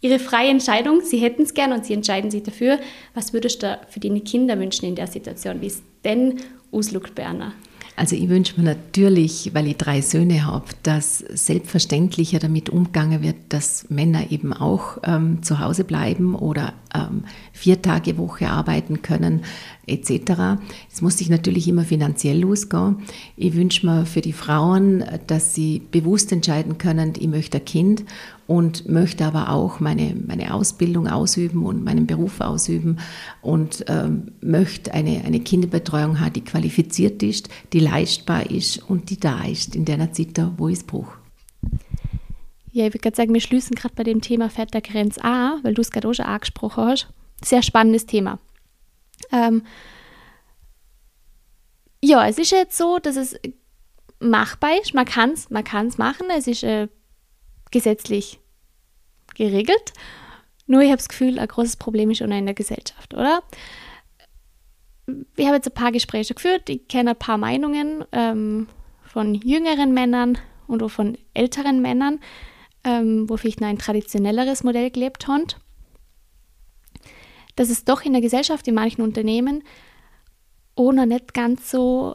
ihre 0.00 0.18
freie 0.18 0.50
Entscheidung, 0.50 1.00
sie 1.02 1.18
hätten 1.18 1.42
es 1.42 1.54
gerne 1.54 1.74
und 1.74 1.86
sie 1.86 1.94
entscheiden 1.94 2.30
sich 2.30 2.42
dafür. 2.42 2.78
Was 3.14 3.32
würdest 3.32 3.62
du 3.62 3.78
für 3.88 4.00
deine 4.00 4.20
Kinder 4.20 4.58
wünschen 4.58 4.86
in 4.86 4.96
der 4.96 5.06
Situation? 5.06 5.60
Wie 5.60 5.66
es 5.66 5.82
denn 6.04 6.40
auslugt, 6.72 7.14
Berner? 7.14 7.52
Also 7.94 8.16
ich 8.16 8.28
wünsche 8.28 8.58
mir 8.58 8.64
natürlich, 8.64 9.50
weil 9.52 9.66
ich 9.66 9.76
drei 9.76 10.00
Söhne 10.00 10.46
habe, 10.46 10.64
dass 10.82 11.18
selbstverständlicher 11.18 12.38
damit 12.38 12.70
umgegangen 12.70 13.22
wird, 13.22 13.36
dass 13.50 13.90
Männer 13.90 14.30
eben 14.30 14.52
auch 14.52 14.98
ähm, 15.04 15.42
zu 15.42 15.58
Hause 15.58 15.84
bleiben 15.84 16.34
oder 16.34 16.72
ähm, 16.94 17.24
vier 17.52 17.82
Tage 17.82 18.18
Woche 18.18 18.48
arbeiten 18.48 19.02
können 19.02 19.42
etc. 19.86 20.60
Es 20.92 21.02
muss 21.02 21.18
sich 21.18 21.28
natürlich 21.28 21.66
immer 21.68 21.82
finanziell 21.82 22.40
losgehen. 22.40 22.98
Ich 23.36 23.54
wünsche 23.54 23.86
mir 23.86 24.06
für 24.06 24.20
die 24.20 24.32
Frauen, 24.32 25.04
dass 25.26 25.54
sie 25.54 25.82
bewusst 25.90 26.32
entscheiden 26.32 26.78
können, 26.78 27.14
ich 27.18 27.28
möchte 27.28 27.58
ein 27.58 27.64
Kind 27.64 28.04
und 28.46 28.88
möchte 28.88 29.24
aber 29.24 29.50
auch 29.50 29.80
meine, 29.80 30.14
meine 30.26 30.54
Ausbildung 30.54 31.08
ausüben 31.08 31.64
und 31.64 31.84
meinen 31.84 32.06
Beruf 32.06 32.40
ausüben 32.40 32.98
und 33.40 33.84
ähm, 33.88 34.32
möchte 34.40 34.92
eine, 34.94 35.24
eine 35.24 35.40
Kinderbetreuung 35.40 36.20
haben, 36.20 36.32
die 36.32 36.42
qualifiziert 36.42 37.22
ist, 37.22 37.48
die 37.72 37.80
leistbar 37.80 38.50
ist 38.50 38.78
und 38.88 39.10
die 39.10 39.18
da 39.18 39.44
ist 39.44 39.74
in 39.74 39.84
der 39.84 40.12
Zeit, 40.12 40.40
wo 40.56 40.68
ich 40.68 40.78
es 40.78 40.84
brauche. 40.84 41.21
Ja, 42.72 42.86
ich 42.86 42.94
würde 42.94 43.00
gerade 43.00 43.16
sagen, 43.16 43.34
wir 43.34 43.40
schließen 43.40 43.76
gerade 43.76 43.94
bei 43.94 44.02
dem 44.02 44.22
Thema 44.22 44.48
Fettergrenz 44.48 45.18
A, 45.18 45.58
weil 45.62 45.74
du 45.74 45.82
es 45.82 45.90
gerade 45.90 46.08
auch 46.08 46.14
schon 46.14 46.24
angesprochen 46.24 46.84
hast. 46.84 47.08
Sehr 47.44 47.62
spannendes 47.62 48.06
Thema. 48.06 48.38
Ähm, 49.30 49.64
ja, 52.02 52.26
es 52.26 52.38
ist 52.38 52.50
jetzt 52.50 52.76
so, 52.76 52.98
dass 52.98 53.16
es 53.16 53.38
machbar 54.20 54.80
ist. 54.80 54.94
Man 54.94 55.04
kann 55.04 55.32
es 55.32 55.50
man 55.50 55.64
kann's 55.64 55.98
machen. 55.98 56.28
Es 56.34 56.46
ist 56.46 56.62
äh, 56.62 56.88
gesetzlich 57.70 58.40
geregelt. 59.34 59.92
Nur 60.66 60.80
ich 60.80 60.88
habe 60.88 60.96
das 60.96 61.08
Gefühl, 61.08 61.38
ein 61.38 61.48
großes 61.48 61.76
Problem 61.76 62.10
ist 62.10 62.22
auch 62.22 62.26
in 62.26 62.46
der 62.46 62.54
Gesellschaft, 62.54 63.12
oder? 63.12 63.42
Wir 65.06 65.46
haben 65.46 65.54
jetzt 65.54 65.68
ein 65.68 65.74
paar 65.74 65.92
Gespräche 65.92 66.34
geführt. 66.34 66.68
Ich 66.70 66.88
kenne 66.88 67.10
ein 67.10 67.18
paar 67.18 67.36
Meinungen 67.36 68.04
ähm, 68.12 68.68
von 69.04 69.34
jüngeren 69.34 69.92
Männern 69.92 70.38
und 70.66 70.82
auch 70.82 70.90
von 70.90 71.18
älteren 71.34 71.82
Männern, 71.82 72.20
ähm, 72.84 73.28
wo 73.28 73.36
vielleicht 73.36 73.60
noch 73.60 73.68
ein 73.68 73.78
traditionelleres 73.78 74.64
Modell 74.64 74.90
gelebt 74.90 75.28
haben 75.28 75.46
dass 77.56 77.70
es 77.70 77.84
doch 77.84 78.02
in 78.02 78.12
der 78.12 78.22
Gesellschaft, 78.22 78.66
in 78.68 78.74
manchen 78.74 79.02
Unternehmen, 79.02 79.62
ohne 80.74 81.06
nicht 81.06 81.34
ganz 81.34 81.70
so 81.70 82.14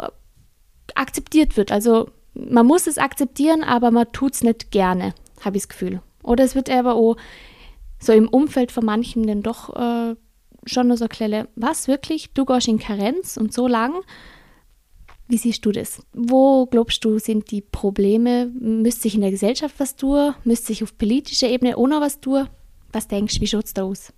akzeptiert 0.95 1.57
wird. 1.57 1.71
Also 1.71 2.09
man 2.33 2.65
muss 2.65 2.87
es 2.87 2.97
akzeptieren, 2.97 3.63
aber 3.63 3.91
man 3.91 4.11
tut 4.11 4.33
es 4.33 4.43
nicht 4.43 4.71
gerne, 4.71 5.13
habe 5.41 5.57
ich 5.57 5.63
das 5.63 5.69
Gefühl. 5.69 6.01
Oder 6.23 6.43
es 6.43 6.55
wird 6.55 6.69
aber 6.69 6.95
auch 6.95 7.17
so 7.99 8.13
im 8.13 8.27
Umfeld 8.27 8.71
von 8.71 8.85
manchen 8.85 9.25
dann 9.27 9.43
doch 9.43 9.75
äh, 9.75 10.15
schon 10.65 10.87
nur 10.87 10.97
so 10.97 11.07
kleine, 11.07 11.47
was 11.55 11.87
wirklich, 11.87 12.33
du 12.33 12.45
gehst 12.45 12.67
in 12.67 12.79
Karenz 12.79 13.37
und 13.37 13.53
so 13.53 13.67
lang. 13.67 13.93
Wie 15.29 15.37
siehst 15.37 15.65
du 15.65 15.71
das? 15.71 16.01
Wo 16.13 16.65
glaubst 16.67 17.03
du, 17.03 17.19
sind 17.19 17.51
die 17.51 17.61
Probleme? 17.61 18.49
Müsste 18.59 19.03
sich 19.03 19.15
in 19.15 19.21
der 19.21 19.31
Gesellschaft 19.31 19.75
was 19.77 19.95
tun? 19.95 20.33
Müsste 20.45 20.67
sich 20.67 20.83
auf 20.83 20.97
politischer 20.97 21.49
Ebene 21.49 21.77
auch 21.77 21.87
noch 21.87 21.99
was 21.99 22.21
tun? 22.21 22.47
Was 22.93 23.07
denkst 23.07 23.35
du, 23.35 23.41
wie 23.41 23.47
schaut 23.47 23.65
es 23.65 23.73
da 23.73 23.83
aus? 23.83 24.13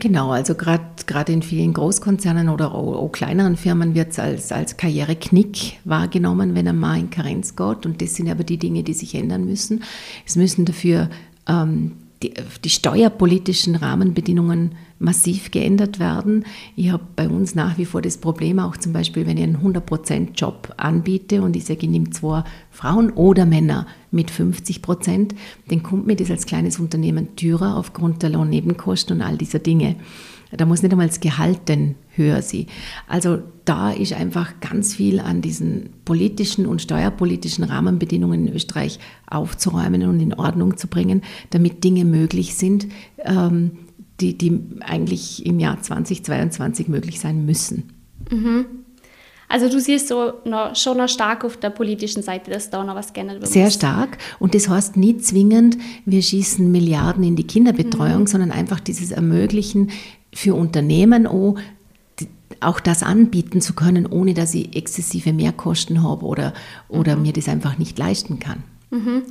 Genau, 0.00 0.30
also 0.30 0.54
gerade 0.54 1.32
in 1.32 1.42
vielen 1.42 1.74
Großkonzernen 1.74 2.48
oder 2.48 2.74
auch, 2.74 2.96
auch 2.96 3.12
kleineren 3.12 3.56
Firmen 3.56 3.94
wird 3.94 4.12
es 4.12 4.18
als, 4.18 4.50
als 4.50 4.76
Karriereknick 4.76 5.78
wahrgenommen, 5.84 6.54
wenn 6.54 6.66
er 6.66 6.72
mal 6.72 6.98
in 6.98 7.10
Karenz 7.10 7.54
geht. 7.54 7.84
Und 7.84 8.00
das 8.00 8.14
sind 8.14 8.28
aber 8.30 8.42
die 8.42 8.56
Dinge, 8.56 8.82
die 8.82 8.94
sich 8.94 9.14
ändern 9.14 9.44
müssen. 9.44 9.84
Es 10.26 10.36
müssen 10.36 10.64
dafür 10.64 11.10
ähm, 11.46 11.92
die, 12.22 12.32
die 12.64 12.70
steuerpolitischen 12.70 13.76
Rahmenbedingungen 13.76 14.74
massiv 15.00 15.50
geändert 15.50 15.98
werden. 15.98 16.44
Ich 16.76 16.92
habe 16.92 17.02
bei 17.16 17.26
uns 17.26 17.54
nach 17.54 17.78
wie 17.78 17.86
vor 17.86 18.02
das 18.02 18.18
Problem, 18.18 18.58
auch 18.58 18.76
zum 18.76 18.92
Beispiel, 18.92 19.26
wenn 19.26 19.38
ich 19.38 19.42
einen 19.42 19.56
100%-Job 19.56 20.74
anbiete 20.76 21.42
und 21.42 21.56
ich 21.56 21.64
sage, 21.64 21.80
ich 21.82 21.88
nehme 21.88 22.10
zwei 22.10 22.44
Frauen 22.70 23.10
oder 23.10 23.46
Männer 23.46 23.86
mit 24.10 24.30
50 24.30 24.82
Prozent, 24.82 25.34
dann 25.68 25.82
kommt 25.82 26.06
mir 26.06 26.16
das 26.16 26.30
als 26.30 26.44
kleines 26.44 26.78
Unternehmen 26.78 27.34
teurer 27.34 27.76
aufgrund 27.76 28.22
der 28.22 28.30
Lohnnebenkosten 28.30 29.16
und 29.16 29.22
all 29.22 29.38
dieser 29.38 29.58
Dinge. 29.58 29.96
Da 30.52 30.66
muss 30.66 30.82
nicht 30.82 30.92
einmal 30.92 31.06
das 31.06 31.20
Gehalt 31.20 31.68
denn 31.68 31.94
höher 32.10 32.42
sein. 32.42 32.66
Also 33.06 33.38
da 33.64 33.92
ist 33.92 34.12
einfach 34.12 34.60
ganz 34.60 34.94
viel 34.96 35.20
an 35.20 35.40
diesen 35.40 35.90
politischen 36.04 36.66
und 36.66 36.82
steuerpolitischen 36.82 37.64
Rahmenbedingungen 37.64 38.48
in 38.48 38.54
Österreich 38.54 38.98
aufzuräumen 39.28 40.02
und 40.02 40.20
in 40.20 40.34
Ordnung 40.34 40.76
zu 40.76 40.88
bringen, 40.88 41.22
damit 41.50 41.84
Dinge 41.84 42.04
möglich 42.04 42.56
sind, 42.56 42.88
ähm, 43.24 43.70
die, 44.20 44.36
die 44.36 44.60
eigentlich 44.80 45.44
im 45.46 45.58
Jahr 45.58 45.80
2022 45.80 46.88
möglich 46.88 47.20
sein 47.20 47.44
müssen. 47.46 47.92
Mhm. 48.30 48.66
Also 49.50 49.68
du 49.68 49.80
siehst 49.80 50.06
so 50.06 50.34
noch, 50.44 50.76
schon 50.76 50.96
noch 50.96 51.08
stark 51.08 51.44
auf 51.44 51.56
der 51.56 51.70
politischen 51.70 52.22
Seite, 52.22 52.52
dass 52.52 52.70
da 52.70 52.84
noch 52.84 52.94
was 52.94 53.12
geändert 53.12 53.40
wird. 53.40 53.50
Sehr 53.50 53.70
stark. 53.72 54.18
Und 54.38 54.54
das 54.54 54.68
heißt 54.68 54.96
nicht 54.96 55.24
zwingend, 55.24 55.76
wir 56.06 56.22
schießen 56.22 56.70
Milliarden 56.70 57.24
in 57.24 57.34
die 57.34 57.46
Kinderbetreuung, 57.46 58.20
mhm. 58.20 58.26
sondern 58.28 58.52
einfach 58.52 58.78
dieses 58.78 59.10
Ermöglichen 59.10 59.90
für 60.32 60.54
Unternehmen 60.54 61.26
auch, 61.26 61.56
auch 62.60 62.78
das 62.78 63.02
anbieten 63.02 63.60
zu 63.60 63.74
können, 63.74 64.06
ohne 64.06 64.34
dass 64.34 64.54
ich 64.54 64.76
exzessive 64.76 65.32
Mehrkosten 65.32 66.04
habe 66.04 66.26
oder, 66.26 66.54
oder 66.88 67.16
mhm. 67.16 67.22
mir 67.22 67.32
das 67.32 67.48
einfach 67.48 67.76
nicht 67.76 67.98
leisten 67.98 68.38
kann. 68.38 68.62
Mhm. 68.90 69.22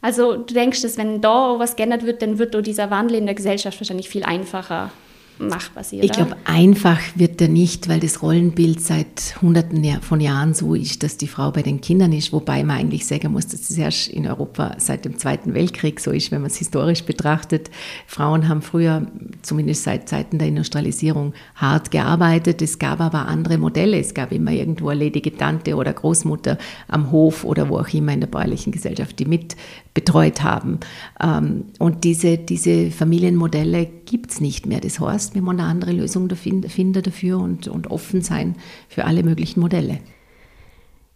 Also 0.00 0.36
du 0.36 0.54
denkst, 0.54 0.82
dass 0.82 0.98
wenn 0.98 1.20
da 1.20 1.58
was 1.58 1.76
geändert 1.76 2.04
wird, 2.04 2.22
dann 2.22 2.38
wird 2.38 2.66
dieser 2.66 2.90
Wandel 2.90 3.16
in 3.16 3.26
der 3.26 3.34
Gesellschaft 3.34 3.80
wahrscheinlich 3.80 4.08
viel 4.08 4.24
einfacher 4.24 4.90
machbar 5.38 5.82
ist. 5.82 5.92
Ich 5.92 6.12
glaube, 6.12 6.36
einfach 6.44 7.00
wird 7.14 7.40
er 7.40 7.48
nicht, 7.48 7.88
weil 7.88 8.00
das 8.00 8.22
Rollenbild 8.22 8.80
seit 8.80 9.36
Hunderten 9.40 9.84
von 10.02 10.20
Jahren 10.20 10.54
so 10.54 10.74
ist, 10.74 11.02
dass 11.02 11.16
die 11.16 11.28
Frau 11.28 11.50
bei 11.50 11.62
den 11.62 11.80
Kindern 11.80 12.12
ist, 12.12 12.32
wobei 12.32 12.64
man 12.64 12.78
eigentlich 12.78 13.06
sagen 13.06 13.32
muss, 13.32 13.46
dass 13.46 13.70
es 13.70 13.76
erst 13.76 14.08
in 14.08 14.26
Europa 14.26 14.76
seit 14.78 15.04
dem 15.04 15.18
Zweiten 15.18 15.54
Weltkrieg 15.54 16.00
so 16.00 16.10
ist, 16.10 16.30
wenn 16.30 16.40
man 16.40 16.50
es 16.50 16.56
historisch 16.56 17.04
betrachtet. 17.04 17.70
Frauen 18.06 18.48
haben 18.48 18.62
früher, 18.62 19.06
zumindest 19.42 19.84
seit 19.84 20.08
Zeiten 20.08 20.38
der 20.38 20.48
Industrialisierung, 20.48 21.34
hart 21.54 21.90
gearbeitet. 21.90 22.62
Es 22.62 22.78
gab 22.78 23.00
aber 23.00 23.26
andere 23.26 23.58
Modelle. 23.58 23.98
Es 23.98 24.14
gab 24.14 24.32
immer 24.32 24.52
irgendwo 24.52 24.88
eine 24.88 25.00
ledige 25.00 25.36
Tante 25.36 25.76
oder 25.76 25.92
Großmutter 25.92 26.58
am 26.88 27.10
Hof 27.10 27.44
oder 27.44 27.68
wo 27.68 27.78
auch 27.78 27.88
immer 27.88 28.12
in 28.12 28.20
der 28.20 28.28
bäuerlichen 28.28 28.72
Gesellschaft, 28.72 29.18
die 29.18 29.26
mit 29.26 29.56
betreut 29.94 30.42
haben. 30.42 30.78
Ähm, 31.20 31.64
und 31.78 32.04
diese, 32.04 32.38
diese 32.38 32.90
Familienmodelle 32.90 33.88
gibt 34.06 34.30
es 34.30 34.40
nicht 34.40 34.66
mehr. 34.66 34.80
Das 34.80 35.00
heißt, 35.00 35.34
wir 35.34 35.42
müssen 35.42 35.60
eine 35.60 35.68
andere 35.68 35.92
Lösung 35.92 36.28
finden 36.34 37.02
dafür 37.02 37.38
und, 37.38 37.68
und 37.68 37.90
offen 37.90 38.22
sein 38.22 38.56
für 38.88 39.04
alle 39.04 39.22
möglichen 39.22 39.60
Modelle. 39.60 39.98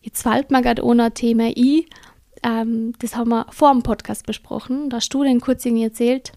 Jetzt 0.03 0.23
fällt 0.23 0.51
mir 0.51 0.63
gerade 0.63 0.85
ohne 0.85 1.13
Thema 1.13 1.45
ein. 1.45 1.85
Ähm, 2.43 2.95
das 2.99 3.17
haben 3.17 3.31
wir 3.31 3.47
vor 3.51 3.73
dem 3.73 3.83
Podcast 3.83 4.27
besprochen. 4.27 4.91
Da 4.91 4.99
hast 4.99 5.13
du 5.15 5.23
den 5.23 5.41
kurz 5.41 5.65
irgendwie 5.65 5.85
erzählt. 5.85 6.33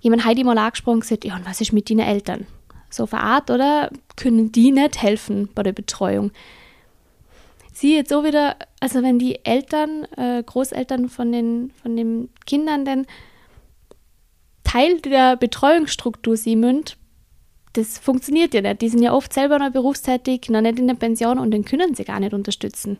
Jemand 0.00 0.24
hat 0.24 0.42
mal 0.44 0.58
angesprochen 0.58 0.96
und 0.96 1.00
gesagt, 1.00 1.24
ja, 1.24 1.36
und 1.36 1.46
was 1.46 1.60
ist 1.60 1.72
mit 1.72 1.88
deinen 1.88 2.00
Eltern? 2.00 2.46
So 2.90 3.06
verart, 3.06 3.50
oder? 3.50 3.90
Können 4.16 4.52
die 4.52 4.70
nicht 4.70 5.02
helfen 5.02 5.48
bei 5.54 5.62
der 5.62 5.72
Betreuung? 5.72 6.30
sie 7.74 7.96
jetzt 7.96 8.10
so 8.10 8.24
wieder, 8.24 8.56
also 8.80 9.02
wenn 9.02 9.18
die 9.18 9.44
Eltern, 9.44 10.04
äh, 10.16 10.42
Großeltern 10.42 11.08
von 11.08 11.32
den, 11.32 11.72
von 11.82 11.96
den 11.96 12.28
Kindern 12.46 12.84
denn 12.84 13.06
Teil 14.74 15.00
der 15.02 15.36
Betreuungsstruktur 15.36 16.36
sie 16.36 16.56
münd, 16.56 16.96
das 17.74 17.98
funktioniert 17.98 18.54
ja 18.54 18.60
nicht. 18.60 18.82
Die 18.82 18.88
sind 18.88 19.02
ja 19.02 19.12
oft 19.12 19.32
selber 19.32 19.60
noch 19.60 19.70
berufstätig, 19.70 20.48
noch 20.48 20.62
nicht 20.62 20.80
in 20.80 20.88
der 20.88 20.94
Pension 20.94 21.38
und 21.38 21.52
den 21.52 21.64
können 21.64 21.94
sie 21.94 22.04
gar 22.04 22.18
nicht 22.18 22.34
unterstützen. 22.34 22.98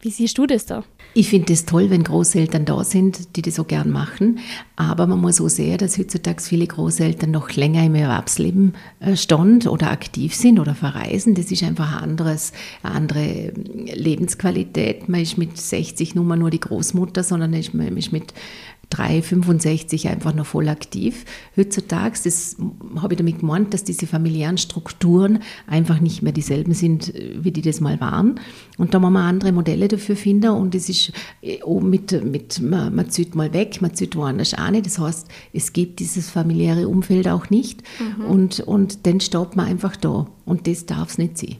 Wie 0.00 0.10
siehst 0.10 0.38
du 0.38 0.46
das 0.46 0.64
da? 0.64 0.82
Ich 1.12 1.28
finde 1.28 1.52
es 1.52 1.66
toll, 1.66 1.90
wenn 1.90 2.02
Großeltern 2.02 2.64
da 2.64 2.82
sind, 2.84 3.36
die 3.36 3.42
das 3.42 3.56
so 3.56 3.64
gern 3.64 3.90
machen. 3.90 4.38
Aber 4.76 5.06
man 5.06 5.20
muss 5.20 5.42
auch 5.42 5.48
sehen, 5.48 5.76
dass 5.76 5.98
heutzutage 5.98 6.42
viele 6.42 6.66
Großeltern 6.66 7.30
noch 7.30 7.52
länger 7.52 7.84
im 7.84 7.94
Erwerbsleben 7.94 8.74
äh, 9.00 9.14
stand 9.14 9.66
oder 9.66 9.90
aktiv 9.90 10.34
sind 10.34 10.58
oder 10.58 10.74
verreisen. 10.74 11.34
Das 11.34 11.52
ist 11.52 11.62
einfach 11.62 11.98
ein 11.98 12.10
anderes, 12.10 12.52
eine 12.82 12.94
andere 12.94 13.52
Lebensqualität. 13.94 15.08
Man 15.08 15.20
ist 15.20 15.36
mit 15.36 15.58
60 15.58 16.14
nur 16.14 16.24
nur 16.34 16.50
die 16.50 16.60
Großmutter, 16.60 17.22
sondern 17.22 17.50
man 17.50 17.96
ist 17.98 18.12
mit 18.12 18.32
3, 18.90 19.22
65 19.22 20.08
einfach 20.08 20.34
noch 20.34 20.46
voll 20.46 20.68
aktiv. 20.68 21.24
Heutzutage, 21.56 22.18
das 22.24 22.56
habe 23.00 23.14
ich 23.14 23.18
damit 23.18 23.40
gemeint, 23.40 23.74
dass 23.74 23.84
diese 23.84 24.06
familiären 24.06 24.58
Strukturen 24.58 25.40
einfach 25.66 26.00
nicht 26.00 26.22
mehr 26.22 26.32
dieselben 26.32 26.72
sind, 26.72 27.12
wie 27.14 27.52
die 27.52 27.62
das 27.62 27.80
mal 27.80 28.00
waren. 28.00 28.40
Und 28.78 28.94
da 28.94 28.98
muss 28.98 29.10
man 29.10 29.24
andere 29.24 29.52
Modelle 29.52 29.88
dafür 29.88 30.16
finden 30.16 30.50
und 30.50 30.74
es 30.74 30.88
ist 30.88 31.12
äh, 31.42 31.62
oben 31.62 31.90
mit, 31.90 32.24
mit 32.24 32.60
man, 32.60 32.94
man 32.94 33.10
zieht 33.10 33.34
mal 33.34 33.52
weg, 33.52 33.82
man 33.82 33.94
zieht 33.94 34.16
woanders 34.16 34.54
auch 34.54 34.70
nicht. 34.70 34.86
Das 34.86 34.98
heißt, 34.98 35.28
es 35.52 35.72
gibt 35.72 36.00
dieses 36.00 36.30
familiäre 36.30 36.88
Umfeld 36.88 37.28
auch 37.28 37.50
nicht 37.50 37.82
mhm. 38.00 38.24
und, 38.24 38.60
und 38.60 39.06
dann 39.06 39.20
steht 39.20 39.56
man 39.56 39.66
einfach 39.66 39.96
da 39.96 40.26
und 40.44 40.66
das 40.66 40.86
darf 40.86 41.10
es 41.10 41.18
nicht 41.18 41.36
sein. 41.38 41.56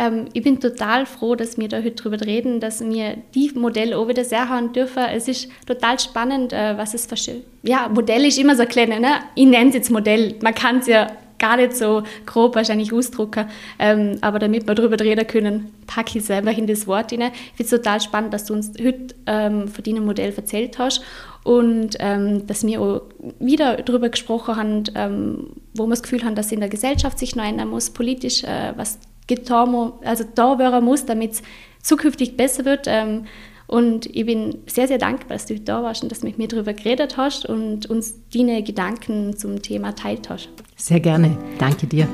Ähm, 0.00 0.28
ich 0.32 0.42
bin 0.42 0.58
total 0.58 1.04
froh, 1.04 1.34
dass 1.34 1.58
wir 1.58 1.68
da 1.68 1.76
heute 1.76 1.90
drüber 1.90 2.20
reden, 2.22 2.58
dass 2.58 2.80
wir 2.80 3.18
die 3.34 3.52
Modelle 3.54 3.98
auch 3.98 4.08
wieder 4.08 4.24
sehr 4.24 4.48
haben 4.48 4.72
dürfen. 4.72 5.04
Es 5.12 5.28
ist 5.28 5.48
total 5.66 6.00
spannend, 6.00 6.54
äh, 6.54 6.78
was 6.78 6.94
es 6.94 7.04
für 7.04 7.16
Ja, 7.62 7.88
Modell 7.88 8.24
ist 8.24 8.38
immer 8.38 8.56
so 8.56 8.64
klein, 8.64 8.88
ne? 8.88 9.20
Ich 9.34 9.46
nenne 9.46 9.68
es 9.68 9.74
jetzt 9.74 9.90
Modell. 9.90 10.36
Man 10.40 10.54
kann 10.54 10.78
es 10.78 10.86
ja 10.86 11.08
gar 11.38 11.56
nicht 11.56 11.76
so 11.76 12.02
grob 12.24 12.54
wahrscheinlich 12.54 12.92
ausdrucken. 12.92 13.46
Ähm, 13.78 14.16
aber 14.22 14.38
damit 14.38 14.66
wir 14.66 14.74
darüber 14.74 14.98
reden 15.00 15.26
können, 15.26 15.70
packe 15.86 16.18
ich 16.18 16.24
es 16.24 16.30
einfach 16.30 16.56
in 16.56 16.66
das 16.66 16.86
Wort 16.86 17.12
rein. 17.12 17.32
Ich 17.32 17.56
finde 17.56 17.64
es 17.64 17.70
total 17.70 18.00
spannend, 18.00 18.32
dass 18.32 18.46
du 18.46 18.54
uns 18.54 18.72
heute 18.82 19.14
ähm, 19.26 19.68
von 19.68 19.84
deinem 19.84 20.06
Modell 20.06 20.32
erzählt 20.34 20.78
hast 20.78 21.02
und 21.44 21.96
ähm, 21.98 22.46
dass 22.46 22.66
wir 22.66 22.80
auch 22.80 23.02
wieder 23.38 23.76
darüber 23.78 24.08
gesprochen 24.08 24.56
haben, 24.56 24.84
ähm, 24.94 25.46
wo 25.74 25.84
wir 25.84 25.90
das 25.90 26.02
Gefühl 26.02 26.24
haben, 26.24 26.34
dass 26.34 26.52
in 26.52 26.60
der 26.60 26.68
Gesellschaft 26.68 27.18
sich 27.18 27.36
noch 27.36 27.44
ändern 27.44 27.68
muss, 27.68 27.90
politisch, 27.90 28.44
äh, 28.44 28.72
was 28.76 28.98
getan, 29.30 29.92
also 30.04 30.24
da 30.34 30.58
werden 30.58 30.84
muss, 30.84 31.06
damit 31.06 31.32
es 31.32 31.42
zukünftig 31.82 32.36
besser 32.36 32.64
wird. 32.64 32.86
Ähm, 32.86 33.24
und 33.66 34.06
ich 34.06 34.26
bin 34.26 34.58
sehr, 34.66 34.88
sehr 34.88 34.98
dankbar, 34.98 35.36
dass 35.36 35.46
du 35.46 35.58
da 35.58 35.82
warst 35.82 36.02
und 36.02 36.10
dass 36.10 36.20
du 36.20 36.26
mit 36.26 36.38
mir 36.38 36.48
darüber 36.48 36.72
geredet 36.74 37.16
hast 37.16 37.46
und 37.46 37.86
uns 37.86 38.14
deine 38.34 38.64
Gedanken 38.64 39.36
zum 39.36 39.62
Thema 39.62 39.94
teilt 39.94 40.28
hast. 40.28 40.48
Sehr 40.76 40.98
gerne. 40.98 41.38
Danke 41.58 41.86
dir. 41.86 42.08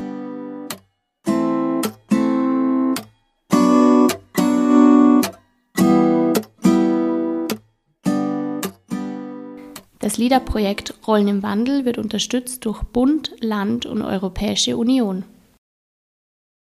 Das 9.99 10.19
LIDA-Projekt 10.19 10.95
Rollen 11.09 11.27
im 11.27 11.43
Wandel 11.43 11.85
wird 11.85 11.99
unterstützt 11.99 12.65
durch 12.67 12.83
Bund, 12.83 13.33
Land 13.41 13.87
und 13.87 14.03
Europäische 14.03 14.77
Union. 14.77 15.25